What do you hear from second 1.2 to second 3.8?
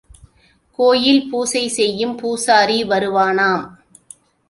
பூசை செய்யும் பூசாரி வருவானாம்.